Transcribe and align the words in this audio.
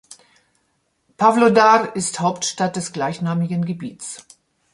Pawlodar 1.17 1.95
ist 1.95 2.21
Hauptstadt 2.21 2.75
des 2.75 2.91
gleichnamigen 2.91 3.63
Gebiets. 3.65 4.25